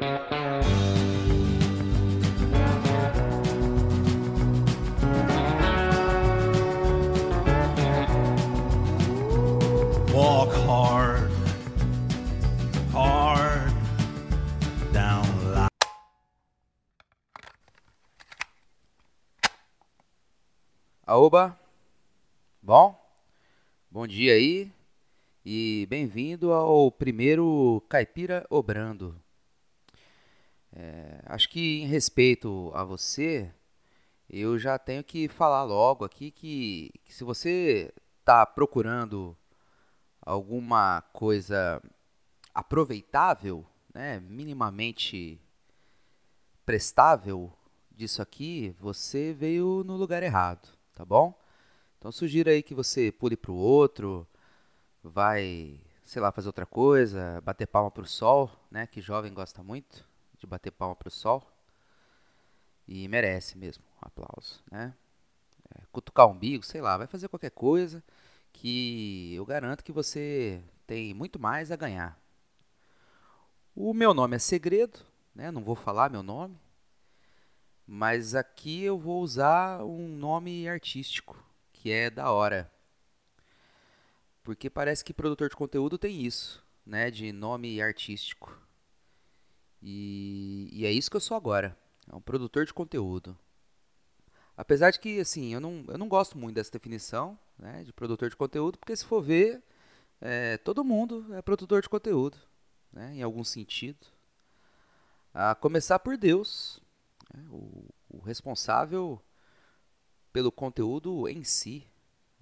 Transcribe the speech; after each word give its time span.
Walk 0.00 0.08
hard, 10.64 11.30
hard 12.90 13.72
down 14.90 15.26
line. 15.52 15.68
Aoba, 21.06 21.60
bom? 22.62 22.98
Bom 23.90 24.06
dia 24.06 24.32
aí 24.32 24.72
e 25.44 25.86
bem-vindo 25.90 26.54
ao 26.54 26.90
primeiro 26.90 27.84
Caipira 27.86 28.46
Obrando. 28.48 29.14
É, 30.72 31.20
acho 31.26 31.48
que 31.48 31.80
em 31.80 31.86
respeito 31.86 32.70
a 32.74 32.84
você, 32.84 33.52
eu 34.28 34.58
já 34.58 34.78
tenho 34.78 35.02
que 35.02 35.28
falar 35.28 35.64
logo 35.64 36.04
aqui 36.04 36.30
que, 36.30 36.92
que 37.04 37.12
se 37.12 37.24
você 37.24 37.92
está 38.20 38.46
procurando 38.46 39.36
alguma 40.20 41.02
coisa 41.12 41.82
aproveitável, 42.54 43.66
né, 43.92 44.20
minimamente 44.20 45.40
prestável 46.64 47.52
disso 47.90 48.22
aqui, 48.22 48.74
você 48.78 49.32
veio 49.32 49.82
no 49.84 49.96
lugar 49.96 50.22
errado, 50.22 50.68
tá 50.94 51.04
bom? 51.04 51.36
Então 51.98 52.12
sugiro 52.12 52.48
aí 52.48 52.62
que 52.62 52.74
você 52.74 53.10
pule 53.10 53.36
para 53.36 53.50
o 53.50 53.56
outro, 53.56 54.26
vai, 55.02 55.80
sei 56.04 56.22
lá, 56.22 56.30
fazer 56.30 56.48
outra 56.48 56.64
coisa, 56.64 57.40
bater 57.42 57.66
palma 57.66 57.90
para 57.90 58.04
o 58.04 58.06
sol, 58.06 58.50
né? 58.70 58.86
Que 58.86 59.00
jovem 59.00 59.34
gosta 59.34 59.62
muito 59.62 60.08
de 60.40 60.46
bater 60.46 60.72
palma 60.72 60.96
para 60.96 61.08
o 61.08 61.10
sol 61.10 61.46
e 62.88 63.06
merece 63.06 63.56
mesmo 63.56 63.84
um 63.84 64.06
aplauso, 64.06 64.60
né? 64.70 64.94
É, 65.72 65.82
cutucar 65.92 66.26
o 66.26 66.30
umbigo, 66.30 66.64
sei 66.64 66.80
lá, 66.80 66.96
vai 66.96 67.06
fazer 67.06 67.28
qualquer 67.28 67.50
coisa 67.50 68.02
que 68.52 69.32
eu 69.34 69.46
garanto 69.46 69.84
que 69.84 69.92
você 69.92 70.60
tem 70.86 71.14
muito 71.14 71.38
mais 71.38 71.70
a 71.70 71.76
ganhar. 71.76 72.18
O 73.76 73.94
meu 73.94 74.12
nome 74.12 74.34
é 74.34 74.38
Segredo, 74.38 74.98
né? 75.34 75.50
Não 75.52 75.62
vou 75.62 75.76
falar 75.76 76.10
meu 76.10 76.22
nome, 76.22 76.58
mas 77.86 78.34
aqui 78.34 78.82
eu 78.82 78.98
vou 78.98 79.22
usar 79.22 79.84
um 79.84 80.08
nome 80.08 80.68
artístico 80.68 81.36
que 81.72 81.90
é 81.90 82.10
da 82.10 82.30
hora. 82.30 82.70
Porque 84.42 84.68
parece 84.68 85.04
que 85.04 85.14
produtor 85.14 85.48
de 85.48 85.56
conteúdo 85.56 85.96
tem 85.96 86.22
isso, 86.22 86.62
né? 86.84 87.10
De 87.10 87.32
nome 87.32 87.80
artístico. 87.80 88.58
E, 89.82 90.68
e 90.72 90.86
é 90.86 90.92
isso 90.92 91.10
que 91.10 91.16
eu 91.16 91.20
sou 91.20 91.36
agora. 91.36 91.76
É 92.10 92.14
um 92.14 92.20
produtor 92.20 92.64
de 92.64 92.74
conteúdo. 92.74 93.36
Apesar 94.56 94.90
de 94.90 95.00
que, 95.00 95.20
assim, 95.20 95.54
eu 95.54 95.60
não, 95.60 95.84
eu 95.88 95.96
não 95.96 96.08
gosto 96.08 96.36
muito 96.36 96.56
dessa 96.56 96.70
definição 96.70 97.38
né, 97.58 97.82
de 97.82 97.92
produtor 97.92 98.28
de 98.28 98.36
conteúdo, 98.36 98.78
porque 98.78 98.94
se 98.94 99.04
for 99.04 99.22
ver, 99.22 99.62
é, 100.20 100.58
todo 100.58 100.84
mundo 100.84 101.26
é 101.34 101.40
produtor 101.40 101.80
de 101.80 101.88
conteúdo, 101.88 102.36
né, 102.92 103.14
em 103.14 103.22
algum 103.22 103.42
sentido. 103.42 104.06
A 105.32 105.54
começar 105.54 105.98
por 106.00 106.18
Deus, 106.18 106.80
né, 107.32 107.42
o, 107.50 107.88
o 108.08 108.18
responsável 108.20 109.22
pelo 110.32 110.52
conteúdo 110.52 111.28
em 111.28 111.42
si, 111.42 111.86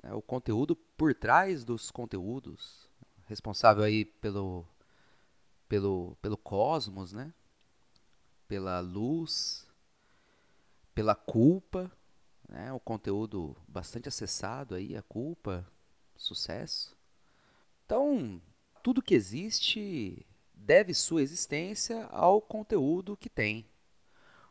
né, 0.03 0.13
o 0.13 0.23
conteúdo 0.23 0.75
por 0.75 1.15
trás 1.15 1.65
dos 1.65 1.91
conteúdos, 1.91 2.89
responsável 3.27 3.85
aí 3.85 4.05
pelo, 4.05 4.67
pelo, 5.69 6.17
pelo 6.23 6.37
cosmos, 6.37 7.13
né, 7.13 7.33
pela 8.47 8.81
luz, 8.81 9.67
pela 10.95 11.15
culpa, 11.15 11.93
né, 12.49 12.73
o 12.73 12.81
conteúdo 12.81 13.57
bastante 13.69 14.09
acessado 14.09 14.75
aí, 14.75 14.97
a 14.97 15.03
culpa, 15.03 15.67
sucesso. 16.17 16.97
Então, 17.85 18.41
tudo 18.83 19.03
que 19.03 19.15
existe 19.15 20.27
deve 20.55 20.93
sua 20.95 21.23
existência 21.23 22.07
ao 22.07 22.41
conteúdo 22.41 23.17
que 23.17 23.29
tem. 23.29 23.67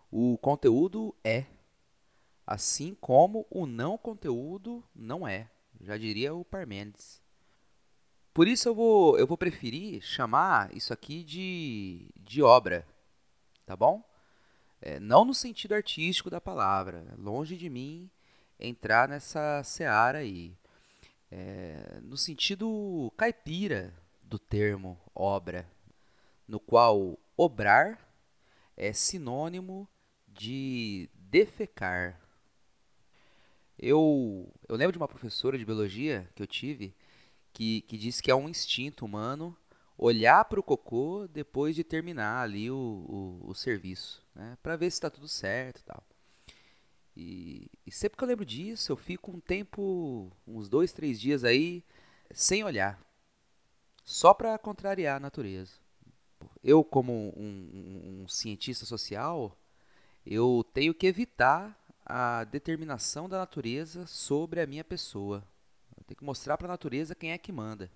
O 0.09 0.37
conteúdo 0.37 1.13
é, 1.23 1.45
assim 2.45 2.95
como 2.95 3.45
o 3.49 3.65
não 3.65 3.97
conteúdo 3.97 4.83
não 4.95 5.27
é, 5.27 5.49
já 5.81 5.97
diria 5.97 6.33
o 6.33 6.45
Parmênides. 6.45 7.21
Por 8.37 8.47
isso 8.47 8.69
eu 8.69 8.75
vou, 8.75 9.17
eu 9.17 9.25
vou 9.25 9.35
preferir 9.35 9.99
chamar 9.99 10.71
isso 10.71 10.93
aqui 10.93 11.23
de, 11.23 12.07
de 12.15 12.43
obra, 12.43 12.87
tá 13.65 13.75
bom? 13.75 14.07
É, 14.79 14.99
não 14.99 15.25
no 15.25 15.33
sentido 15.33 15.73
artístico 15.73 16.29
da 16.29 16.39
palavra, 16.39 17.15
longe 17.17 17.57
de 17.57 17.67
mim 17.67 18.07
entrar 18.59 19.09
nessa 19.09 19.63
seara 19.63 20.19
aí. 20.19 20.55
É, 21.31 21.99
no 22.03 22.15
sentido 22.15 23.11
caipira 23.17 23.91
do 24.21 24.37
termo 24.37 25.01
obra, 25.15 25.67
no 26.47 26.59
qual 26.59 27.17
obrar 27.35 28.07
é 28.77 28.93
sinônimo 28.93 29.89
de 30.27 31.09
defecar. 31.15 32.21
Eu, 33.79 34.53
eu 34.69 34.75
lembro 34.75 34.91
de 34.91 34.99
uma 34.99 35.07
professora 35.07 35.57
de 35.57 35.65
biologia 35.65 36.29
que 36.35 36.43
eu 36.43 36.45
tive 36.45 36.95
que, 37.57 37.81
que 37.81 37.97
disse 37.97 38.21
que 38.21 38.29
é 38.29 38.35
um 38.35 38.47
instinto 38.47 39.03
humano 39.03 39.57
olhar 39.97 40.45
para 40.45 40.59
o 40.59 40.63
cocô 40.63 41.27
depois 41.27 41.75
de 41.75 41.83
terminar 41.83 42.43
ali 42.43 42.69
o, 42.69 42.75
o, 42.75 43.49
o 43.49 43.55
serviço, 43.55 44.23
né? 44.35 44.55
Para 44.61 44.75
ver 44.75 44.91
se 44.91 44.97
está 44.97 45.09
tudo 45.09 45.27
certo 45.27 45.79
e 45.79 45.83
tal. 45.83 46.03
E, 47.15 47.71
e, 47.83 47.91
sempre 47.91 48.15
que 48.15 48.23
eu 48.23 48.27
lembro 48.27 48.45
disso, 48.45 48.91
eu 48.91 48.95
fico 48.95 49.31
um 49.31 49.39
tempo, 49.39 50.31
uns 50.45 50.69
dois, 50.69 50.93
três 50.93 51.19
dias 51.19 51.43
aí, 51.43 51.83
sem 52.29 52.63
olhar. 52.63 53.01
Só 54.05 54.35
para 54.35 54.55
contrariar 54.59 55.17
a 55.17 55.19
natureza. 55.19 55.73
Eu, 56.63 56.83
como 56.83 57.33
um, 57.35 57.41
um, 57.41 58.21
um 58.21 58.27
cientista 58.27 58.85
social, 58.85 59.57
eu 60.23 60.63
tenho 60.75 60.93
que 60.93 61.07
evitar 61.07 61.75
a 62.05 62.43
determinação 62.43 63.27
da 63.27 63.39
natureza 63.39 64.05
sobre 64.05 64.61
a 64.61 64.67
minha 64.67 64.83
pessoa. 64.83 65.43
Tenho 66.07 66.17
que 66.17 66.23
mostrar 66.23 66.57
para 66.57 66.67
a 66.67 66.69
natureza 66.69 67.13
quem 67.13 67.31
é 67.31 67.37
que 67.37 67.51
manda. 67.51 67.91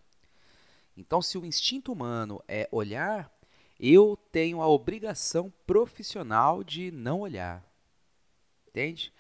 Então, 0.96 1.22
se 1.22 1.38
o 1.38 1.46
instinto 1.46 1.94
humano 1.94 2.44
é 2.48 2.68
olhar, 2.72 3.32
eu 3.80 4.18
tenho 4.32 4.62
a 4.62 4.68
obrigação 4.68 5.52
profissional 5.66 6.64
de 6.64 6.92
não 6.92 7.22
olhar. 7.22 7.66
Entende? 8.68 9.14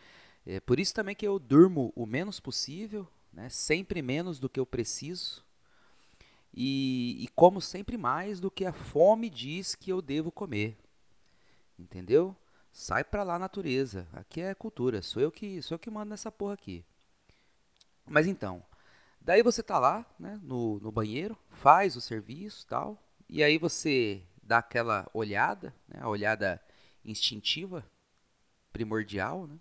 É 0.45 0.59
por 0.59 0.79
isso 0.79 0.93
também 0.93 1.15
que 1.15 1.25
eu 1.25 1.39
durmo 1.39 1.93
o 1.95 2.05
menos 2.05 2.39
possível, 2.39 3.07
né? 3.31 3.47
sempre 3.49 4.01
menos 4.01 4.39
do 4.39 4.49
que 4.49 4.59
eu 4.59 4.65
preciso, 4.65 5.43
e, 6.53 7.23
e 7.23 7.27
como 7.29 7.61
sempre 7.61 7.97
mais 7.97 8.39
do 8.39 8.51
que 8.51 8.65
a 8.65 8.73
fome 8.73 9.29
diz 9.29 9.73
que 9.73 9.89
eu 9.89 10.01
devo 10.01 10.31
comer. 10.31 10.77
Entendeu? 11.79 12.35
Sai 12.73 13.03
pra 13.03 13.23
lá, 13.23 13.39
natureza. 13.39 14.07
Aqui 14.11 14.41
é 14.41 14.53
cultura. 14.53 15.01
Sou 15.01 15.21
eu 15.21 15.31
que 15.31 15.61
sou 15.61 15.75
eu 15.75 15.79
que 15.79 15.89
mando 15.89 16.09
nessa 16.09 16.31
porra 16.31 16.53
aqui. 16.53 16.83
Mas 18.05 18.27
então, 18.27 18.63
Daí 19.23 19.43
você 19.43 19.61
tá 19.61 19.77
lá, 19.77 20.03
né, 20.19 20.39
no, 20.41 20.79
no 20.79 20.91
banheiro, 20.91 21.37
faz 21.51 21.95
o 21.95 22.01
serviço 22.01 22.65
tal, 22.65 22.97
e 23.29 23.43
aí 23.43 23.59
você 23.59 24.23
dá 24.41 24.57
aquela 24.57 25.07
olhada, 25.13 25.73
né, 25.87 25.99
a 26.01 26.09
olhada 26.09 26.59
instintiva, 27.05 27.85
primordial, 28.73 29.45
né? 29.45 29.59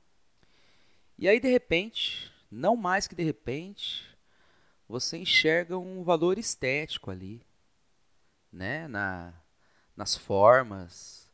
E 1.19 1.29
aí 1.29 1.39
de 1.39 1.49
repente, 1.49 2.33
não 2.51 2.75
mais 2.75 3.07
que 3.07 3.15
de 3.15 3.23
repente, 3.23 4.07
você 4.89 5.19
enxerga 5.19 5.77
um 5.77 6.03
valor 6.03 6.39
estético 6.39 7.11
ali, 7.11 7.47
né, 8.51 8.89
na, 8.89 9.35
nas 9.95 10.17
formas, 10.17 11.31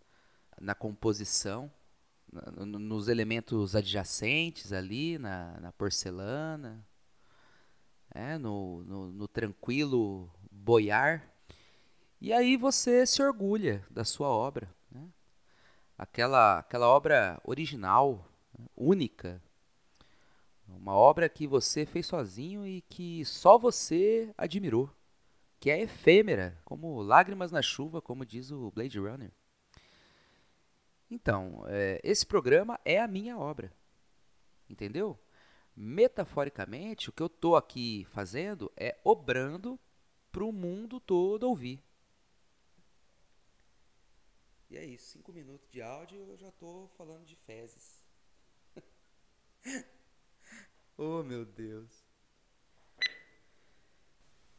na 0.60 0.74
composição, 0.74 1.72
na, 2.30 2.66
nos 2.66 3.06
elementos 3.06 3.76
adjacentes 3.76 4.72
ali, 4.72 5.16
na, 5.16 5.60
na 5.60 5.72
porcelana, 5.72 6.84
é, 8.16 8.38
no, 8.38 8.82
no, 8.84 9.12
no 9.12 9.28
tranquilo 9.28 10.30
boiar. 10.50 11.30
E 12.18 12.32
aí 12.32 12.56
você 12.56 13.04
se 13.06 13.22
orgulha 13.22 13.84
da 13.90 14.04
sua 14.04 14.28
obra. 14.28 14.74
Né? 14.90 15.06
Aquela, 15.98 16.60
aquela 16.60 16.88
obra 16.88 17.38
original, 17.44 18.26
única. 18.74 19.42
Uma 20.66 20.94
obra 20.94 21.28
que 21.28 21.46
você 21.46 21.84
fez 21.84 22.06
sozinho 22.06 22.66
e 22.66 22.80
que 22.80 23.24
só 23.24 23.58
você 23.58 24.32
admirou. 24.36 24.90
Que 25.60 25.70
é 25.70 25.80
efêmera, 25.82 26.58
como 26.64 27.02
lágrimas 27.02 27.52
na 27.52 27.62
chuva, 27.62 28.00
como 28.00 28.24
diz 28.24 28.50
o 28.50 28.70
Blade 28.70 28.98
Runner. 28.98 29.30
Então, 31.10 31.64
é, 31.68 32.00
esse 32.02 32.26
programa 32.26 32.80
é 32.84 33.00
a 33.00 33.06
minha 33.06 33.38
obra. 33.38 33.72
Entendeu? 34.68 35.18
Metaforicamente, 35.76 37.10
o 37.10 37.12
que 37.12 37.22
eu 37.22 37.26
estou 37.26 37.54
aqui 37.54 38.06
fazendo 38.06 38.72
é 38.74 38.98
obrando 39.04 39.78
para 40.32 40.42
o 40.42 40.50
mundo 40.50 40.98
todo 40.98 41.42
ouvir. 41.42 41.82
E 44.70 44.76
é 44.78 44.84
isso, 44.84 45.10
cinco 45.10 45.32
minutos 45.32 45.70
de 45.70 45.82
áudio 45.82 46.18
eu 46.30 46.36
já 46.38 46.50
tô 46.52 46.88
falando 46.96 47.26
de 47.26 47.36
fezes. 47.36 48.00
oh 50.96 51.22
meu 51.22 51.44
Deus. 51.44 52.06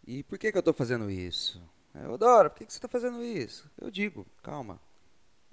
E 0.05 0.23
por 0.23 0.37
que, 0.37 0.51
que 0.51 0.57
eu 0.57 0.63
tô 0.63 0.71
fazendo 0.71 1.09
isso? 1.09 1.61
Eu 1.95 2.15
Dora, 2.15 2.49
por 2.49 2.59
que, 2.59 2.65
que 2.67 2.73
você 2.73 2.79
tá 2.79 2.87
fazendo 2.87 3.23
isso? 3.23 3.69
Eu 3.75 3.89
digo, 3.89 4.25
calma. 4.43 4.79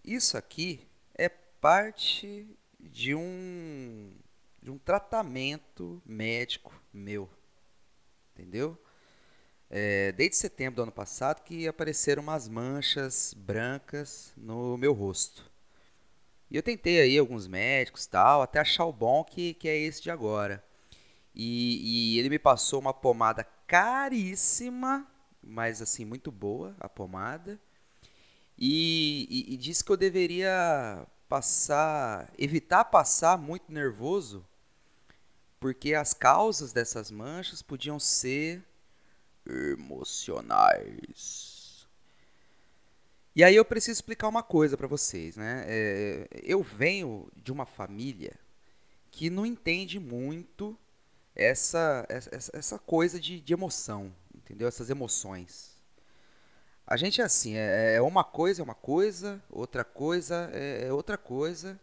Isso 0.04 0.36
aqui 0.36 0.86
é 1.14 1.28
parte 1.28 2.46
de 2.78 3.14
um 3.14 4.14
de 4.64 4.70
um 4.70 4.78
tratamento 4.78 6.02
médico 6.06 6.72
meu. 6.90 7.28
Entendeu? 8.32 8.80
É, 9.68 10.10
desde 10.12 10.36
setembro 10.36 10.76
do 10.76 10.82
ano 10.84 10.92
passado 10.92 11.42
que 11.42 11.68
apareceram 11.68 12.22
umas 12.22 12.48
manchas 12.48 13.34
brancas 13.36 14.32
no 14.34 14.78
meu 14.78 14.94
rosto. 14.94 15.52
E 16.50 16.56
eu 16.56 16.62
tentei 16.62 16.98
aí 16.98 17.18
alguns 17.18 17.46
médicos 17.46 18.06
tal, 18.06 18.40
até 18.40 18.58
achar 18.58 18.86
o 18.86 18.92
bom 18.92 19.22
que, 19.22 19.52
que 19.52 19.68
é 19.68 19.76
esse 19.76 20.00
de 20.00 20.10
agora. 20.10 20.64
E, 21.34 22.14
e 22.14 22.18
ele 22.18 22.30
me 22.30 22.38
passou 22.38 22.80
uma 22.80 22.94
pomada 22.94 23.44
caríssima, 23.66 25.06
mas 25.42 25.82
assim, 25.82 26.06
muito 26.06 26.32
boa 26.32 26.74
a 26.80 26.88
pomada. 26.88 27.60
E, 28.56 29.26
e, 29.28 29.54
e 29.54 29.56
disse 29.58 29.84
que 29.84 29.92
eu 29.92 29.96
deveria 29.96 31.06
passar, 31.28 32.32
evitar 32.38 32.86
passar 32.86 33.36
muito 33.36 33.70
nervoso, 33.70 34.46
porque 35.64 35.94
as 35.94 36.12
causas 36.12 36.74
dessas 36.74 37.10
manchas 37.10 37.62
podiam 37.62 37.98
ser 37.98 38.62
emocionais. 39.48 41.08
E 43.34 43.42
aí 43.42 43.56
eu 43.56 43.64
preciso 43.64 43.96
explicar 43.96 44.28
uma 44.28 44.42
coisa 44.42 44.76
para 44.76 44.86
vocês, 44.86 45.38
né? 45.38 45.64
É, 45.66 46.28
eu 46.42 46.62
venho 46.62 47.32
de 47.34 47.50
uma 47.50 47.64
família 47.64 48.38
que 49.10 49.30
não 49.30 49.46
entende 49.46 49.98
muito 49.98 50.78
essa, 51.34 52.04
essa, 52.10 52.50
essa 52.52 52.78
coisa 52.78 53.18
de, 53.18 53.40
de 53.40 53.54
emoção, 53.54 54.14
entendeu? 54.34 54.68
Essas 54.68 54.90
emoções. 54.90 55.78
A 56.86 56.98
gente 56.98 57.22
é 57.22 57.24
assim, 57.24 57.56
é, 57.56 57.94
é 57.94 58.02
uma 58.02 58.22
coisa 58.22 58.60
é 58.60 58.64
uma 58.64 58.74
coisa, 58.74 59.42
outra 59.48 59.82
coisa 59.82 60.50
é, 60.52 60.88
é 60.88 60.92
outra 60.92 61.16
coisa, 61.16 61.80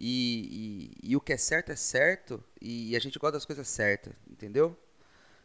e, 0.00 0.92
e, 1.02 1.16
o 1.16 1.20
que 1.20 1.32
é 1.32 1.36
certo 1.36 1.70
é 1.70 1.76
certo, 1.76 2.42
e, 2.60 2.96
a 2.96 2.98
gente 2.98 3.18
gosta 3.18 3.32
das 3.32 3.44
coisas 3.44 3.68
certas, 3.68 4.14
entendeu? 4.30 4.74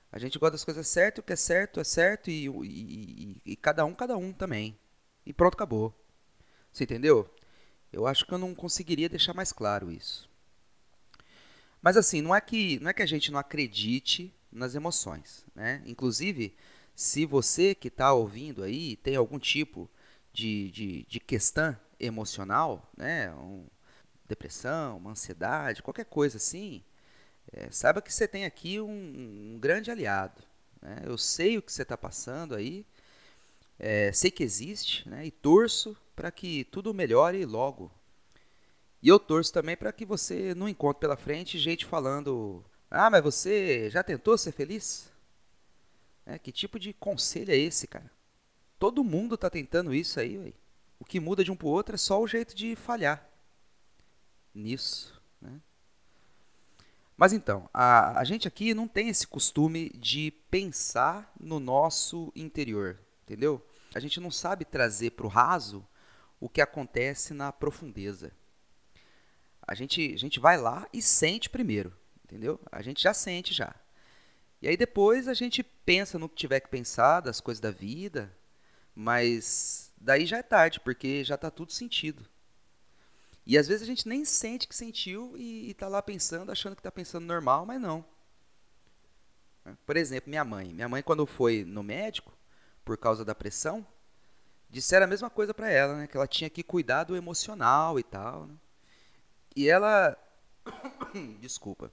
A 0.10 0.18
gente 0.18 0.40
gosta 0.40 0.54
das 0.54 0.64
coisas 0.64 0.88
certas, 0.88 1.22
o 1.22 1.26
que 1.26 1.34
é 1.34 1.36
certo 1.36 1.80
é 1.80 1.84
certo 1.84 2.30
e, 2.30 2.48
e, 2.48 2.52
e, 2.64 3.42
e, 3.46 3.56
cada 3.58 3.84
um, 3.84 3.94
cada 3.94 4.16
um 4.16 4.32
também. 4.32 4.78
E 5.26 5.34
pronto, 5.34 5.56
acabou. 5.56 5.94
Você 6.72 6.86
entendeu? 6.86 7.30
Eu 7.92 8.08
acho 8.08 8.26
que 8.26 8.34
eu 8.34 8.38
não 8.38 8.56
conseguiria 8.56 9.10
deixar 9.10 9.34
mais 9.34 9.52
claro 9.52 9.92
isso. 9.92 10.30
Mas 11.82 11.98
assim, 11.98 12.22
não 12.22 12.34
é 12.34 12.40
que, 12.40 12.80
não 12.80 12.90
é 12.90 12.94
que 12.94 13.04
a 13.04 13.06
gente 13.06 13.32
não 13.32 13.40
acredite 13.40 14.34
nas 14.52 14.74
emoções. 14.74 15.46
Né? 15.54 15.84
Inclusive, 15.86 16.56
se 16.96 17.26
você 17.26 17.76
que 17.76 17.90
está 17.90 18.14
ouvindo 18.14 18.64
aí 18.64 18.96
tem 18.98 19.18
algum 19.18 19.38
tipo 19.38 19.90
de, 20.32 20.72
de, 20.72 21.06
de 21.10 21.20
questão 21.20 21.78
emocional, 22.00 22.90
né? 22.98 23.34
Um, 23.34 23.68
depressão, 24.28 24.98
uma 24.98 25.12
ansiedade, 25.12 25.84
qualquer 25.84 26.06
coisa 26.06 26.38
assim, 26.38 26.84
é, 27.52 27.70
saiba 27.70 28.02
que 28.02 28.14
você 28.14 28.28
tem 28.28 28.46
aqui 28.46 28.80
um, 28.80 29.54
um 29.56 29.60
grande 29.60 29.92
aliado. 29.92 30.42
Né? 30.82 31.02
Eu 31.04 31.18
sei 31.18 31.58
o 31.58 31.62
que 31.62 31.72
você 31.72 31.84
está 31.84 31.98
passando 31.98 32.56
aí, 32.56 32.86
é, 33.78 34.12
sei 34.12 34.32
que 34.32 34.44
existe 34.44 35.08
né? 35.08 35.26
e 35.26 35.32
torço 35.32 35.96
para 36.16 36.32
que 36.32 36.64
tudo 36.66 36.94
melhore 36.94 37.46
logo. 37.46 37.92
E 39.02 39.08
eu 39.08 39.20
torço 39.20 39.54
também 39.54 39.78
para 39.78 39.92
que 39.92 40.06
você 40.06 40.56
não 40.56 40.68
encontre 40.68 41.02
pela 41.02 41.18
frente 41.18 41.60
gente 41.60 41.86
falando: 41.86 42.64
Ah, 42.90 43.10
mas 43.10 43.24
você 43.24 43.90
já 43.92 44.02
tentou 44.02 44.36
ser 44.38 44.52
feliz? 44.52 45.12
É, 46.26 46.40
que 46.40 46.52
tipo 46.52 46.80
de 46.80 46.92
conselho 46.94 47.52
é 47.52 47.58
esse, 47.58 47.86
cara? 47.86 48.10
Todo 48.80 49.04
mundo 49.04 49.36
está 49.36 49.48
tentando 49.48 49.94
isso 49.94 50.20
aí, 50.20 50.38
véio. 50.38 50.56
O 50.98 51.06
que 51.06 51.20
muda 51.20 51.44
de 51.44 51.52
um 51.52 51.56
para 51.56 51.68
o 51.68 51.70
outro 51.70 51.94
é 51.94 51.98
só 52.00 52.20
o 52.20 52.28
jeito 52.28 52.56
de 52.56 52.76
falhar 52.76 53.35
nisso. 54.56 55.22
Né? 55.42 55.60
Mas 57.18 57.34
então, 57.34 57.70
a, 57.74 58.20
a 58.20 58.24
gente 58.24 58.48
aqui 58.48 58.74
não 58.74 58.88
tem 58.88 59.10
esse 59.10 59.28
costume 59.28 59.90
de 59.90 60.32
pensar 60.50 61.32
no 61.40 61.60
nosso 61.60 62.32
interior, 62.36 62.98
entendeu? 63.24 63.64
A 63.94 64.00
gente 64.00 64.20
não 64.20 64.32
sabe 64.32 64.66
trazer 64.66 65.12
para 65.12 65.26
o 65.26 65.30
raso 65.30 65.86
o 66.40 66.50
que 66.50 66.62
acontece 66.62 67.34
na 67.34 67.52
profundeza. 67.52 68.32
A 69.68 69.74
gente, 69.74 70.14
a 70.14 70.18
gente 70.18 70.40
vai 70.40 70.58
lá 70.58 70.88
e 70.94 71.02
sente 71.02 71.50
primeiro, 71.50 71.94
entendeu? 72.24 72.60
A 72.72 72.82
gente 72.82 73.02
já 73.02 73.14
sente 73.14 73.54
já. 73.54 73.74
E 74.62 74.68
aí 74.68 74.78
depois 74.78 75.28
a 75.28 75.34
gente 75.34 75.64
pensa 75.64 76.20
no 76.20 76.28
que 76.28 76.36
tiver 76.36 76.60
que 76.60 76.70
pensar 76.70 77.22
das 77.22 77.40
coisas 77.40 77.62
da 77.62 77.72
vida, 77.72 78.36
mas 78.94 79.92
daí 79.98 80.26
já 80.26 80.38
é 80.38 80.44
tarde, 80.44 80.80
porque 80.80 81.24
já 81.24 81.36
está 81.36 81.50
tudo 81.50 81.72
sentido. 81.72 82.26
E 83.46 83.58
às 83.58 83.68
vezes 83.68 83.84
a 83.84 83.86
gente 83.86 84.08
nem 84.08 84.26
sente 84.26 84.68
que 84.68 84.76
sentiu 84.76 85.38
e, 85.38 85.70
está 85.70 85.88
lá 85.88 86.02
pensando, 86.02 86.52
achando 86.52 86.76
que 86.76 86.80
está 86.80 86.92
pensando 86.92 87.26
normal, 87.26 87.66
mas 87.66 87.80
não. 87.80 88.04
Por 89.86 89.96
exemplo, 89.96 90.30
minha 90.30 90.44
mãe. 90.44 90.74
Minha 90.74 90.90
mãe, 90.90 91.04
quando 91.04 91.26
foi 91.28 91.64
no 91.64 91.84
médico, 91.84 92.34
por 92.84 92.98
causa 92.98 93.24
da 93.24 93.36
pressão, 93.36 93.86
disseram 94.70 95.06
a 95.06 95.10
mesma 95.10 95.30
coisa 95.30 95.54
para 95.54 95.70
ela, 95.70 95.96
né? 95.96 96.08
Que 96.08 96.18
ela 96.18 96.28
tinha 96.28 96.50
que 96.50 96.64
cuidar 96.64 97.04
do 97.04 97.16
emocional 97.16 98.00
e 98.00 98.04
tal. 98.04 98.48
Né? 98.48 98.56
E 99.56 99.70
ela. 99.70 100.18
Desculpa. 101.40 101.92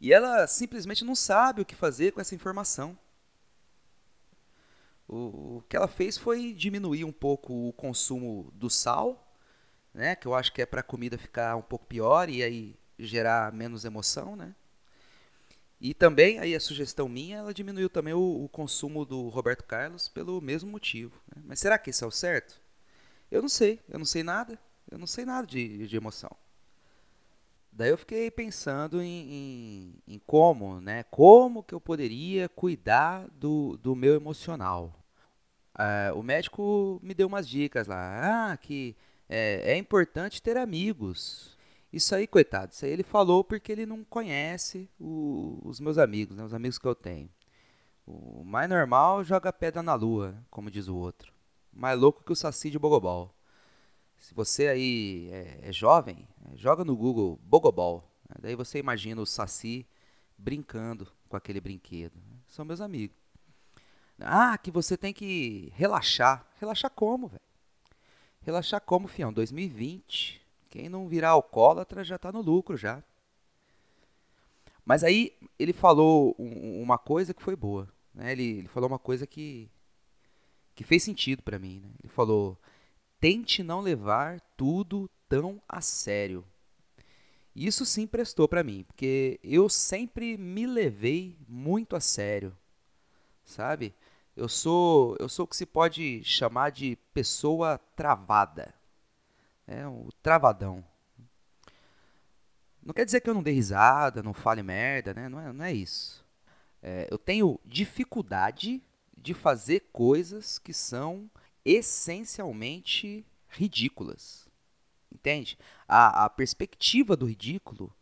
E 0.00 0.12
ela 0.12 0.46
simplesmente 0.46 1.04
não 1.04 1.14
sabe 1.14 1.60
o 1.60 1.64
que 1.64 1.74
fazer 1.74 2.12
com 2.12 2.20
essa 2.20 2.34
informação. 2.34 2.98
O, 5.06 5.58
o 5.58 5.64
que 5.68 5.76
ela 5.76 5.88
fez 5.88 6.16
foi 6.16 6.54
diminuir 6.54 7.04
um 7.04 7.12
pouco 7.12 7.68
o 7.68 7.72
consumo 7.74 8.50
do 8.54 8.70
sal 8.70 9.21
né? 9.94 10.14
Que 10.16 10.26
eu 10.26 10.34
acho 10.34 10.52
que 10.52 10.62
é 10.62 10.66
para 10.66 10.80
a 10.80 10.84
comida 10.84 11.18
ficar 11.18 11.56
um 11.56 11.62
pouco 11.62 11.86
pior 11.86 12.28
e 12.28 12.42
aí 12.42 12.76
gerar 12.98 13.52
menos 13.52 13.84
emoção, 13.84 14.36
né? 14.36 14.54
E 15.80 15.92
também, 15.92 16.38
aí 16.38 16.54
a 16.54 16.60
sugestão 16.60 17.08
minha, 17.08 17.38
ela 17.38 17.52
diminuiu 17.52 17.90
também 17.90 18.14
o, 18.14 18.44
o 18.44 18.48
consumo 18.48 19.04
do 19.04 19.28
Roberto 19.28 19.64
Carlos 19.64 20.08
pelo 20.08 20.40
mesmo 20.40 20.70
motivo. 20.70 21.20
Né? 21.34 21.42
Mas 21.44 21.58
será 21.58 21.76
que 21.76 21.90
isso 21.90 22.04
é 22.04 22.06
o 22.06 22.10
certo? 22.10 22.60
Eu 23.28 23.42
não 23.42 23.48
sei, 23.48 23.80
eu 23.88 23.98
não 23.98 24.06
sei 24.06 24.22
nada, 24.22 24.56
eu 24.88 24.96
não 24.96 25.08
sei 25.08 25.24
nada 25.24 25.44
de, 25.44 25.88
de 25.88 25.96
emoção. 25.96 26.30
Daí 27.72 27.88
eu 27.90 27.98
fiquei 27.98 28.30
pensando 28.30 29.02
em, 29.02 29.32
em, 30.06 30.14
em, 30.14 30.18
como, 30.24 30.80
né? 30.80 31.04
Como 31.04 31.64
que 31.64 31.74
eu 31.74 31.80
poderia 31.80 32.48
cuidar 32.48 33.26
do, 33.32 33.76
do 33.78 33.96
meu 33.96 34.14
emocional. 34.14 34.94
Uh, 35.74 36.16
o 36.16 36.22
médico 36.22 37.00
me 37.02 37.14
deu 37.14 37.26
umas 37.26 37.48
dicas 37.48 37.86
lá. 37.88 38.52
Ah, 38.52 38.56
que 38.56 38.94
é, 39.32 39.72
é 39.72 39.76
importante 39.78 40.42
ter 40.42 40.58
amigos. 40.58 41.56
Isso 41.90 42.14
aí, 42.14 42.26
coitado, 42.26 42.72
isso 42.72 42.84
aí 42.84 42.90
ele 42.90 43.02
falou 43.02 43.42
porque 43.42 43.72
ele 43.72 43.86
não 43.86 44.04
conhece 44.04 44.90
o, 45.00 45.58
os 45.64 45.80
meus 45.80 45.96
amigos, 45.96 46.36
né, 46.36 46.44
os 46.44 46.52
amigos 46.52 46.78
que 46.78 46.86
eu 46.86 46.94
tenho. 46.94 47.30
O 48.06 48.44
mais 48.44 48.68
normal 48.68 49.24
joga 49.24 49.52
pedra 49.52 49.82
na 49.82 49.94
lua, 49.94 50.36
como 50.50 50.70
diz 50.70 50.86
o 50.88 50.96
outro. 50.96 51.32
Mais 51.72 51.98
louco 51.98 52.22
que 52.22 52.32
o 52.32 52.36
Saci 52.36 52.70
de 52.70 52.78
Bogobol. 52.78 53.34
Se 54.18 54.34
você 54.34 54.68
aí 54.68 55.28
é, 55.32 55.68
é 55.68 55.72
jovem, 55.72 56.28
é, 56.50 56.56
joga 56.56 56.84
no 56.84 56.94
Google 56.94 57.38
Bogobol. 57.42 58.04
Né, 58.28 58.36
daí 58.40 58.54
você 58.54 58.78
imagina 58.78 59.20
o 59.22 59.26
Saci 59.26 59.86
brincando 60.36 61.08
com 61.28 61.36
aquele 61.36 61.60
brinquedo. 61.60 62.20
São 62.48 62.64
meus 62.64 62.82
amigos. 62.82 63.16
Ah, 64.20 64.58
que 64.58 64.70
você 64.70 64.96
tem 64.96 65.12
que 65.12 65.72
relaxar. 65.74 66.46
Relaxar 66.60 66.90
como, 66.90 67.28
velho? 67.28 67.51
Relaxar 68.42 68.80
como, 68.80 69.08
fião? 69.08 69.32
2020. 69.32 70.40
Quem 70.68 70.88
não 70.88 71.08
virar 71.08 71.30
alcoólatra 71.30 72.02
já 72.02 72.16
está 72.16 72.32
no 72.32 72.40
lucro 72.40 72.76
já. 72.76 73.02
Mas 74.84 75.04
aí 75.04 75.32
ele 75.58 75.72
falou 75.72 76.34
um, 76.38 76.82
uma 76.82 76.98
coisa 76.98 77.32
que 77.32 77.42
foi 77.42 77.54
boa. 77.54 77.88
Né? 78.14 78.32
Ele, 78.32 78.58
ele, 78.58 78.68
falou 78.68 78.88
uma 78.88 78.98
coisa 78.98 79.26
que, 79.26 79.70
que 80.74 80.82
fez 80.82 81.02
sentido 81.02 81.42
para 81.42 81.58
mim. 81.58 81.80
Né? 81.80 81.90
Ele 82.02 82.12
falou: 82.12 82.58
tente 83.20 83.62
não 83.62 83.80
levar 83.80 84.40
tudo 84.56 85.08
tão 85.28 85.62
a 85.68 85.80
sério. 85.80 86.44
Isso 87.54 87.84
sim 87.84 88.06
prestou 88.06 88.48
para 88.48 88.64
mim, 88.64 88.82
porque 88.84 89.38
eu 89.44 89.68
sempre 89.68 90.38
me 90.38 90.66
levei 90.66 91.36
muito 91.46 91.94
a 91.94 92.00
sério, 92.00 92.56
sabe? 93.44 93.94
Eu 94.34 94.48
sou, 94.48 95.16
eu 95.20 95.28
sou 95.28 95.44
o 95.44 95.48
que 95.48 95.56
se 95.56 95.66
pode 95.66 96.24
chamar 96.24 96.70
de 96.70 96.96
pessoa 97.12 97.78
travada. 97.94 98.74
É 99.66 99.86
o 99.86 100.08
travadão. 100.22 100.84
Não 102.82 102.94
quer 102.94 103.04
dizer 103.04 103.20
que 103.20 103.28
eu 103.28 103.34
não 103.34 103.42
dê 103.42 103.52
risada, 103.52 104.22
não 104.22 104.32
fale 104.32 104.62
merda, 104.62 105.12
né? 105.12 105.28
Não 105.28 105.38
é, 105.38 105.52
não 105.52 105.64
é 105.64 105.72
isso. 105.72 106.24
É, 106.82 107.06
eu 107.10 107.18
tenho 107.18 107.60
dificuldade 107.64 108.82
de 109.16 109.34
fazer 109.34 109.88
coisas 109.92 110.58
que 110.58 110.72
são 110.72 111.30
essencialmente 111.64 113.24
ridículas. 113.48 114.48
Entende? 115.12 115.58
A, 115.86 116.24
a 116.24 116.30
perspectiva 116.30 117.16
do 117.16 117.26
ridículo 117.26 117.94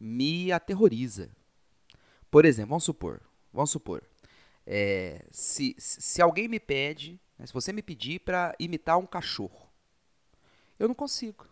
me 0.00 0.50
aterroriza. 0.50 1.30
Por 2.30 2.44
exemplo, 2.44 2.70
vamos 2.70 2.84
supor, 2.84 3.20
vamos 3.52 3.70
supor, 3.70 4.02
é, 4.66 5.24
se, 5.30 5.74
se 5.78 6.22
alguém 6.22 6.48
me 6.48 6.58
pede, 6.58 7.20
né, 7.38 7.46
se 7.46 7.52
você 7.52 7.72
me 7.72 7.82
pedir 7.82 8.20
para 8.20 8.54
imitar 8.58 8.98
um 8.98 9.06
cachorro, 9.06 9.68
eu 10.78 10.88
não 10.88 10.94
consigo. 10.94 11.46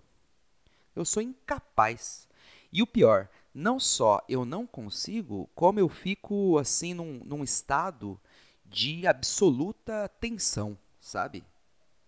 Eu 0.95 1.04
sou 1.04 1.23
incapaz. 1.23 2.28
E 2.73 2.83
o 2.83 2.87
pior, 2.87 3.28
não 3.54 3.78
só 3.78 4.23
eu 4.28 4.45
não 4.45 4.66
consigo, 4.66 5.49
como 5.54 5.78
eu 5.78 5.88
fico 5.88 6.59
assim 6.59 6.95
num, 6.95 7.21
num 7.25 7.45
estado 7.45 8.21
de 8.64 9.07
absoluta 9.07 10.09
tensão, 10.21 10.76
sabe? 11.00 11.45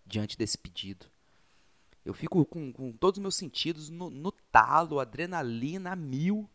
Diante 0.06 0.38
desse 0.38 0.56
pedido. 0.56 1.06
Eu 2.04 2.12
fico 2.14 2.44
com, 2.44 2.72
com 2.72 2.92
todos 2.92 3.18
os 3.18 3.22
meus 3.22 3.34
sentidos 3.34 3.88
no, 3.88 4.10
no 4.10 4.32
talo, 4.32 5.00
adrenalina 5.00 5.92
a 5.92 5.96
mil, 5.96 6.48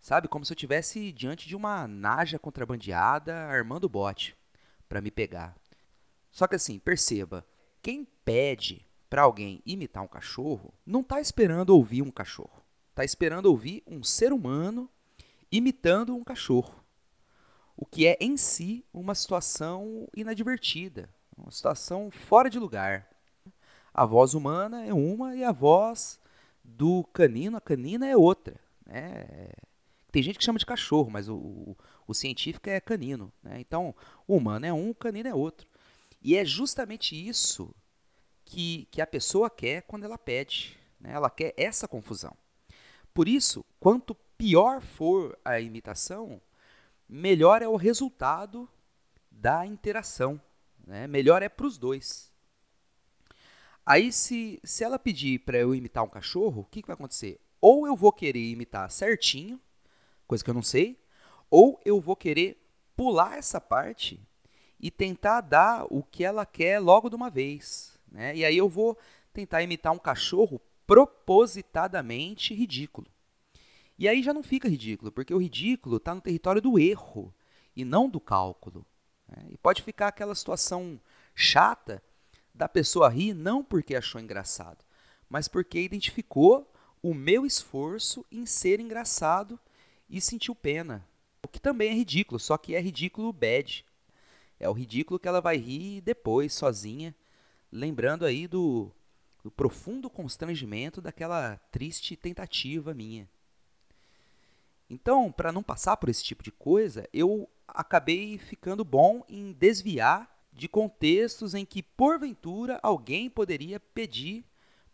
sabe? 0.00 0.28
Como 0.28 0.44
se 0.44 0.52
eu 0.52 0.54
estivesse 0.54 1.12
diante 1.12 1.46
de 1.46 1.54
uma 1.54 1.86
naja 1.86 2.38
contrabandeada 2.38 3.34
armando 3.34 3.88
bote 3.88 4.36
para 4.88 5.00
me 5.00 5.10
pegar. 5.10 5.56
Só 6.30 6.46
que 6.46 6.56
assim, 6.56 6.78
perceba, 6.78 7.46
quem 7.82 8.06
pede 8.24 8.86
para 9.08 9.22
alguém 9.22 9.60
imitar 9.66 10.02
um 10.02 10.08
cachorro 10.08 10.72
não 10.86 11.00
está 11.00 11.20
esperando 11.20 11.70
ouvir 11.70 12.02
um 12.02 12.10
cachorro. 12.10 12.62
Está 12.90 13.04
esperando 13.04 13.46
ouvir 13.46 13.82
um 13.86 14.02
ser 14.02 14.32
humano 14.32 14.88
imitando 15.50 16.14
um 16.14 16.22
cachorro. 16.22 16.74
O 17.76 17.86
que 17.86 18.06
é 18.06 18.16
em 18.20 18.36
si 18.36 18.84
uma 18.92 19.14
situação 19.14 20.08
inadvertida, 20.14 21.08
uma 21.36 21.50
situação 21.50 22.10
fora 22.10 22.50
de 22.50 22.58
lugar. 22.58 23.08
A 23.92 24.04
voz 24.04 24.34
humana 24.34 24.84
é 24.84 24.92
uma 24.92 25.34
e 25.34 25.42
a 25.42 25.50
voz 25.50 26.20
do 26.62 27.04
canino, 27.12 27.56
a 27.56 27.60
canina 27.60 28.06
é 28.06 28.16
outra. 28.16 28.60
Né? 28.86 29.50
Tem 30.10 30.22
gente 30.22 30.38
que 30.38 30.44
chama 30.44 30.58
de 30.58 30.66
cachorro, 30.66 31.10
mas 31.10 31.28
o, 31.28 31.36
o, 31.36 31.76
o 32.06 32.14
científico 32.14 32.68
é 32.68 32.80
canino. 32.80 33.32
Né? 33.42 33.60
Então, 33.60 33.94
o 34.26 34.36
humano 34.36 34.66
é 34.66 34.72
um, 34.72 34.90
o 34.90 34.94
canino 34.94 35.28
é 35.28 35.34
outro. 35.34 35.66
E 36.22 36.36
é 36.36 36.44
justamente 36.44 37.14
isso 37.14 37.74
que, 38.44 38.88
que 38.90 39.00
a 39.00 39.06
pessoa 39.06 39.48
quer 39.48 39.82
quando 39.82 40.04
ela 40.04 40.18
pede. 40.18 40.76
Né? 40.98 41.12
Ela 41.12 41.30
quer 41.30 41.54
essa 41.56 41.86
confusão. 41.86 42.36
Por 43.14 43.28
isso, 43.28 43.64
quanto 43.78 44.14
pior 44.36 44.80
for 44.80 45.38
a 45.44 45.60
imitação, 45.60 46.40
melhor 47.08 47.62
é 47.62 47.68
o 47.68 47.76
resultado 47.76 48.68
da 49.30 49.64
interação. 49.64 50.40
Né? 50.86 51.06
Melhor 51.06 51.42
é 51.42 51.48
para 51.48 51.66
os 51.66 51.78
dois. 51.78 52.30
Aí, 53.86 54.12
se, 54.12 54.60
se 54.62 54.84
ela 54.84 54.98
pedir 54.98 55.40
para 55.40 55.58
eu 55.58 55.74
imitar 55.74 56.04
um 56.04 56.08
cachorro, 56.08 56.62
o 56.62 56.64
que, 56.64 56.82
que 56.82 56.88
vai 56.88 56.94
acontecer? 56.94 57.40
Ou 57.60 57.86
eu 57.86 57.96
vou 57.96 58.12
querer 58.12 58.50
imitar 58.50 58.90
certinho, 58.90 59.60
coisa 60.30 60.44
que 60.44 60.50
eu 60.50 60.54
não 60.54 60.62
sei, 60.62 60.96
ou 61.50 61.80
eu 61.84 62.00
vou 62.00 62.14
querer 62.14 62.64
pular 62.94 63.36
essa 63.36 63.60
parte 63.60 64.20
e 64.78 64.88
tentar 64.88 65.40
dar 65.40 65.84
o 65.90 66.04
que 66.04 66.22
ela 66.22 66.46
quer 66.46 66.78
logo 66.78 67.10
de 67.10 67.16
uma 67.16 67.28
vez. 67.28 67.98
Né? 68.08 68.36
E 68.36 68.44
aí 68.44 68.56
eu 68.56 68.68
vou 68.68 68.96
tentar 69.32 69.60
imitar 69.60 69.92
um 69.92 69.98
cachorro 69.98 70.62
propositadamente 70.86 72.54
ridículo. 72.54 73.08
E 73.98 74.08
aí 74.08 74.22
já 74.22 74.32
não 74.32 74.44
fica 74.44 74.68
ridículo, 74.68 75.10
porque 75.10 75.34
o 75.34 75.38
ridículo 75.38 75.96
está 75.96 76.14
no 76.14 76.20
território 76.20 76.62
do 76.62 76.78
erro 76.78 77.34
e 77.74 77.84
não 77.84 78.08
do 78.08 78.20
cálculo. 78.20 78.86
Né? 79.26 79.46
E 79.50 79.58
pode 79.58 79.82
ficar 79.82 80.06
aquela 80.06 80.36
situação 80.36 81.00
chata 81.34 82.00
da 82.54 82.68
pessoa 82.68 83.08
rir 83.08 83.34
não 83.34 83.64
porque 83.64 83.96
achou 83.96 84.20
engraçado, 84.20 84.84
mas 85.28 85.48
porque 85.48 85.80
identificou 85.80 86.72
o 87.02 87.12
meu 87.14 87.44
esforço 87.44 88.24
em 88.30 88.46
ser 88.46 88.78
engraçado 88.78 89.58
e 90.10 90.20
sentiu 90.20 90.54
pena. 90.54 91.06
O 91.42 91.48
que 91.48 91.60
também 91.60 91.90
é 91.90 91.94
ridículo, 91.94 92.38
só 92.38 92.58
que 92.58 92.74
é 92.74 92.80
ridículo 92.80 93.32
bad. 93.32 93.84
É 94.58 94.68
o 94.68 94.72
ridículo 94.72 95.18
que 95.18 95.28
ela 95.28 95.40
vai 95.40 95.56
rir 95.56 96.02
depois, 96.02 96.52
sozinha, 96.52 97.14
lembrando 97.72 98.26
aí 98.26 98.46
do, 98.46 98.92
do 99.42 99.50
profundo 99.50 100.10
constrangimento 100.10 101.00
daquela 101.00 101.56
triste 101.70 102.16
tentativa 102.16 102.92
minha. 102.92 103.28
Então, 104.88 105.30
para 105.30 105.52
não 105.52 105.62
passar 105.62 105.96
por 105.96 106.08
esse 106.08 106.24
tipo 106.24 106.42
de 106.42 106.50
coisa, 106.50 107.08
eu 107.12 107.48
acabei 107.66 108.36
ficando 108.36 108.84
bom 108.84 109.24
em 109.28 109.52
desviar 109.52 110.28
de 110.52 110.68
contextos 110.68 111.54
em 111.54 111.64
que, 111.64 111.82
porventura, 111.82 112.80
alguém 112.82 113.30
poderia 113.30 113.78
pedir 113.78 114.44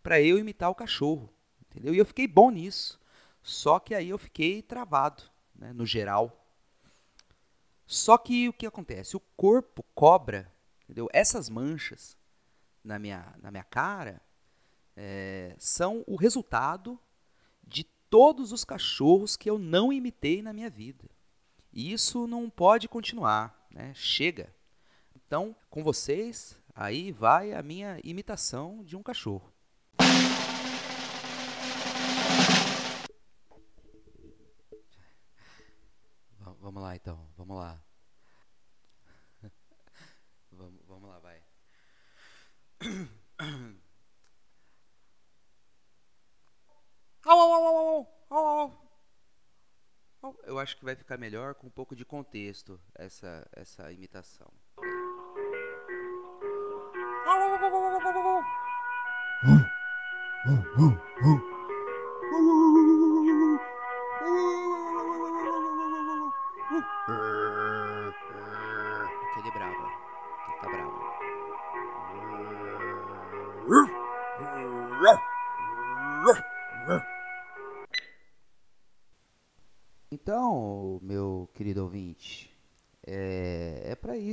para 0.03 0.21
eu 0.21 0.39
imitar 0.39 0.71
o 0.71 0.75
cachorro. 0.75 1.33
Entendeu? 1.63 1.95
E 1.95 1.99
eu 1.99 2.05
fiquei 2.05 2.29
bom 2.29 2.51
nisso. 2.51 3.01
Só 3.47 3.79
que 3.79 3.95
aí 3.95 4.09
eu 4.09 4.19
fiquei 4.19 4.61
travado, 4.61 5.23
né, 5.55 5.73
no 5.73 5.87
geral. 5.87 6.45
Só 7.87 8.19
que 8.19 8.49
o 8.49 8.53
que 8.53 8.67
acontece? 8.67 9.17
O 9.17 9.23
corpo 9.37 9.85
cobra, 9.95 10.53
entendeu? 10.83 11.09
Essas 11.13 11.49
manchas 11.49 12.17
na 12.83 12.99
minha, 12.99 13.33
na 13.41 13.53
minha 13.53 13.63
cara 13.63 14.21
é, 14.97 15.55
são 15.61 16.03
o 16.09 16.17
resultado 16.17 16.99
de 17.65 17.85
todos 18.11 18.51
os 18.51 18.65
cachorros 18.65 19.37
que 19.37 19.49
eu 19.49 19.61
não 19.61 19.93
imitei 19.93 20.43
na 20.43 20.53
minha 20.53 20.69
vida. 20.69 21.09
E 21.73 21.93
isso 21.93 22.27
não 22.27 22.51
pode 22.51 22.89
continuar, 22.89 23.69
né? 23.71 23.93
Chega. 23.95 24.53
Então, 25.15 25.55
com 25.71 25.85
vocês, 25.85 26.61
aí 26.75 27.13
vai 27.13 27.53
a 27.53 27.63
minha 27.63 28.01
imitação 28.03 28.83
de 28.83 28.97
um 28.97 29.05
cachorro. 29.05 29.56
Vamos 36.77 36.91
lá 36.91 36.95
então, 36.95 37.27
vamos 37.39 37.57
lá. 37.57 37.83
vamos, 40.53 40.79
vamos 40.87 41.09
lá, 41.09 41.19
vai. 41.21 41.43
Au, 47.25 47.41
au, 47.41 47.53
au, 47.55 47.67
au, 47.67 48.07
au, 48.29 48.47
au. 50.23 50.41
Eu 50.45 50.59
acho 50.59 50.77
que 50.77 50.85
vai 50.85 50.95
ficar 50.95 51.17
melhor 51.17 51.55
com 51.55 51.67
um 51.67 51.71
pouco 51.71 51.97
de 51.97 52.05
contexto 52.05 52.79
essa, 52.95 53.49
essa 53.53 53.91
imitação. 53.91 54.53
Aquele 60.45 61.56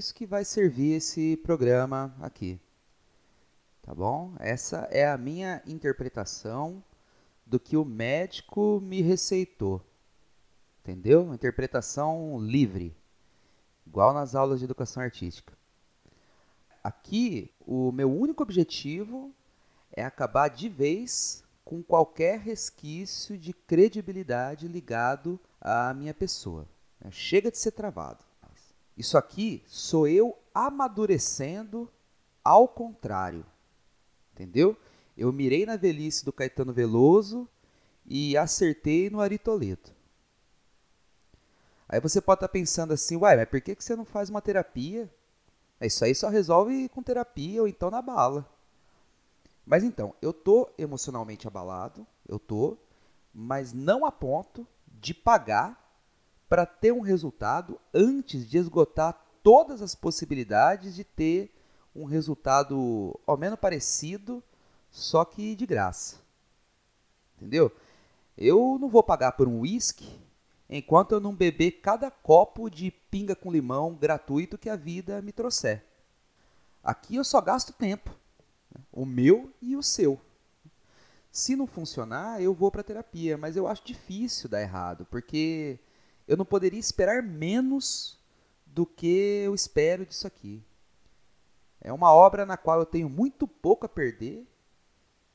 isso 0.03 0.13
que 0.13 0.25
vai 0.25 0.43
servir 0.43 0.95
esse 0.95 1.37
programa 1.37 2.13
aqui. 2.19 2.59
Tá 3.81 3.95
bom? 3.95 4.35
Essa 4.37 4.79
é 4.91 5.07
a 5.07 5.17
minha 5.17 5.63
interpretação 5.65 6.83
do 7.45 7.57
que 7.57 7.77
o 7.77 7.85
médico 7.85 8.81
me 8.81 9.01
receitou. 9.01 9.81
Entendeu? 10.81 11.33
Interpretação 11.33 12.37
livre, 12.37 12.93
igual 13.87 14.13
nas 14.13 14.35
aulas 14.35 14.59
de 14.59 14.65
educação 14.65 15.01
artística. 15.01 15.57
Aqui, 16.83 17.49
o 17.65 17.89
meu 17.93 18.11
único 18.11 18.43
objetivo 18.43 19.33
é 19.89 20.03
acabar 20.03 20.49
de 20.49 20.67
vez 20.67 21.45
com 21.63 21.81
qualquer 21.81 22.39
resquício 22.39 23.37
de 23.37 23.53
credibilidade 23.53 24.67
ligado 24.67 25.39
à 25.61 25.93
minha 25.93 26.13
pessoa. 26.13 26.67
Chega 27.09 27.49
de 27.49 27.57
ser 27.57 27.71
travado. 27.71 28.32
Isso 28.97 29.17
aqui 29.17 29.63
sou 29.67 30.07
eu 30.07 30.37
amadurecendo 30.53 31.89
ao 32.43 32.67
contrário. 32.67 33.45
Entendeu? 34.33 34.77
Eu 35.17 35.31
mirei 35.31 35.65
na 35.65 35.75
velhice 35.75 36.25
do 36.25 36.33
Caetano 36.33 36.73
Veloso 36.73 37.47
e 38.05 38.35
acertei 38.37 39.09
no 39.09 39.21
Ari. 39.21 39.39
Aí 41.87 41.99
você 41.99 42.19
pode 42.19 42.37
estar 42.37 42.47
tá 42.47 42.51
pensando 42.51 42.93
assim, 42.93 43.15
uai, 43.15 43.35
mas 43.37 43.49
por 43.49 43.61
que 43.61 43.75
você 43.75 43.95
não 43.95 44.05
faz 44.05 44.29
uma 44.29 44.41
terapia? 44.41 45.09
É, 45.79 45.87
isso 45.87 46.03
aí 46.03 46.15
só 46.15 46.29
resolve 46.29 46.89
com 46.89 47.03
terapia 47.03 47.61
ou 47.61 47.67
então 47.67 47.91
na 47.91 48.01
bala. 48.01 48.49
Mas 49.65 49.83
então, 49.83 50.13
eu 50.21 50.33
tô 50.33 50.69
emocionalmente 50.77 51.47
abalado, 51.47 52.05
eu 52.27 52.39
tô, 52.39 52.77
mas 53.33 53.73
não 53.73 54.05
a 54.05 54.11
ponto 54.11 54.67
de 54.87 55.13
pagar 55.13 55.82
para 56.53 56.67
ter 56.67 56.91
um 56.91 56.99
resultado 56.99 57.81
antes 57.91 58.47
de 58.47 58.59
esgotar 58.59 59.19
todas 59.41 59.81
as 59.81 59.95
possibilidades 59.95 60.93
de 60.93 61.03
ter 61.03 61.51
um 61.95 62.05
resultado 62.05 63.19
ao 63.25 63.35
menos 63.35 63.57
parecido, 63.59 64.43
só 64.91 65.25
que 65.25 65.55
de 65.55 65.65
graça. 65.65 66.17
Entendeu? 67.35 67.71
Eu 68.37 68.77
não 68.79 68.87
vou 68.87 69.01
pagar 69.01 69.31
por 69.31 69.47
um 69.47 69.61
uísque 69.61 70.07
enquanto 70.69 71.13
eu 71.13 71.19
não 71.19 71.33
beber 71.33 71.81
cada 71.81 72.11
copo 72.11 72.69
de 72.69 72.91
pinga 72.91 73.35
com 73.35 73.51
limão 73.51 73.95
gratuito 73.95 74.55
que 74.55 74.69
a 74.69 74.75
vida 74.75 75.23
me 75.23 75.31
trouxer. 75.31 75.83
Aqui 76.83 77.15
eu 77.15 77.23
só 77.23 77.41
gasto 77.41 77.73
tempo, 77.73 78.11
né? 78.71 78.79
o 78.91 79.07
meu 79.07 79.51
e 79.59 79.75
o 79.75 79.81
seu. 79.81 80.21
Se 81.31 81.55
não 81.55 81.65
funcionar, 81.65 82.43
eu 82.43 82.53
vou 82.53 82.69
para 82.69 82.83
terapia, 82.83 83.39
mas 83.39 83.57
eu 83.57 83.65
acho 83.67 83.83
difícil 83.83 84.47
dar 84.47 84.61
errado, 84.61 85.07
porque 85.09 85.79
eu 86.27 86.37
não 86.37 86.45
poderia 86.45 86.79
esperar 86.79 87.21
menos 87.21 88.19
do 88.65 88.85
que 88.85 89.43
eu 89.45 89.53
espero 89.53 90.05
disso 90.05 90.25
aqui. 90.25 90.63
É 91.79 91.91
uma 91.91 92.11
obra 92.11 92.45
na 92.45 92.57
qual 92.57 92.79
eu 92.79 92.85
tenho 92.85 93.09
muito 93.09 93.47
pouco 93.47 93.85
a 93.85 93.89
perder 93.89 94.47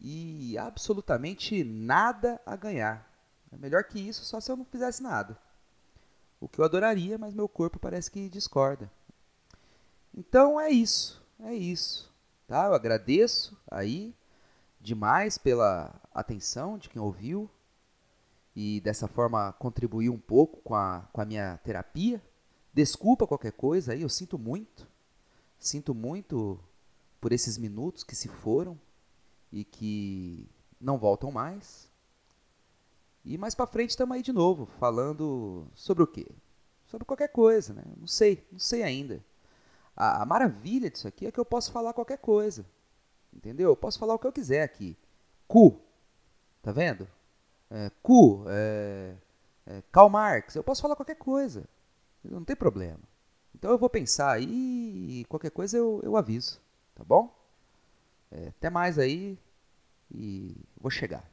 e 0.01 0.57
absolutamente 0.57 1.63
nada 1.63 2.41
a 2.47 2.57
ganhar. 2.57 3.09
É 3.53 3.57
melhor 3.57 3.85
que 3.85 3.99
isso 3.99 4.25
só 4.25 4.41
se 4.41 4.51
eu 4.51 4.57
não 4.57 4.65
fizesse 4.65 5.03
nada. 5.03 5.39
O 6.41 6.49
que 6.49 6.61
eu 6.61 6.65
adoraria, 6.65 7.19
mas 7.19 7.35
meu 7.35 7.49
corpo 7.49 7.79
parece 7.79 8.11
que 8.11 8.29
discorda. 8.29 8.91
Então 10.15 10.61
é 10.61 10.71
isso, 10.71 11.23
é 11.41 11.55
isso. 11.55 12.13
Tá? 12.47 12.67
Eu 12.67 12.75
agradeço 12.75 13.57
aí 13.71 14.15
demais 14.81 15.37
pela 15.37 15.95
atenção 16.15 16.79
de 16.79 16.89
quem 16.89 17.01
ouviu 17.01 17.51
e 18.61 18.81
dessa 18.81 19.07
forma 19.07 19.53
contribuir 19.53 20.11
um 20.11 20.19
pouco 20.19 20.61
com 20.63 20.75
a, 20.75 21.09
com 21.13 21.21
a 21.21 21.25
minha 21.25 21.59
terapia. 21.59 22.21
Desculpa 22.75 23.25
qualquer 23.25 23.53
coisa 23.53 23.93
aí, 23.93 24.03
eu 24.03 24.09
sinto 24.09 24.37
muito. 24.37 24.85
Sinto 25.61 25.95
muito 25.95 26.59
por 27.21 27.31
esses 27.31 27.57
minutos 27.57 28.03
que 28.03 28.17
se 28.17 28.27
foram 28.27 28.77
e 29.53 29.63
que 29.63 30.51
não 30.81 30.99
voltam 30.99 31.31
mais. 31.31 31.89
E 33.25 33.39
mais 33.39 33.55
para 33.55 33.69
frente 33.69 33.91
estamos 33.91 34.17
aí 34.17 34.23
de 34.23 34.33
novo, 34.33 34.67
falando 34.67 35.69
sobre 35.73 36.03
o 36.03 36.07
quê? 36.09 36.27
Sobre 36.85 37.07
qualquer 37.07 37.29
coisa, 37.29 37.73
né? 37.73 37.85
Não 37.97 38.09
sei, 38.09 38.45
não 38.51 38.59
sei 38.59 38.83
ainda. 38.83 39.25
A, 39.95 40.23
a, 40.23 40.27
maravilha 40.27 40.91
disso 40.91 41.07
aqui 41.07 41.27
é 41.27 41.31
que 41.31 41.39
eu 41.39 41.45
posso 41.45 41.71
falar 41.71 41.93
qualquer 41.93 42.19
coisa. 42.19 42.67
Entendeu? 43.33 43.69
Eu 43.69 43.77
posso 43.77 44.01
falar 44.01 44.15
o 44.15 44.19
que 44.19 44.27
eu 44.27 44.33
quiser 44.33 44.65
aqui. 44.65 44.99
Cu. 45.47 45.81
Tá 46.61 46.73
vendo? 46.73 47.07
É, 47.71 47.91
cu. 48.03 48.45
É, 48.49 49.15
é, 49.67 49.83
Karl 49.93 50.09
Marx. 50.09 50.55
Eu 50.55 50.65
posso 50.65 50.83
falar 50.83 50.97
qualquer 50.97 51.17
coisa. 51.17 51.65
Não 52.25 52.45
tem 52.45 52.57
problema. 52.57 53.01
Então 53.55 53.71
eu 53.71 53.79
vou 53.79 53.91
pensar 53.91 54.33
aí 54.33 55.21
e 55.21 55.25
qualquer 55.27 55.51
coisa 55.51 55.77
eu, 55.77 56.01
eu 56.03 56.17
aviso. 56.17 56.61
Tá 56.95 57.05
bom? 57.05 57.35
É, 58.31 58.49
até 58.49 58.71
mais 58.71 58.99
aí 58.99 59.39
e 60.11 60.57
vou 60.81 60.91
chegar. 60.91 61.29